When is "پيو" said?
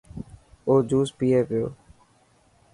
1.47-1.65